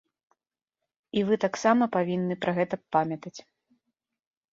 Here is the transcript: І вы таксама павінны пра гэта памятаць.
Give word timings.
І 1.19 1.21
вы 1.27 1.37
таксама 1.43 1.83
павінны 1.97 2.37
пра 2.45 2.51
гэта 2.61 2.75
памятаць. 2.97 3.35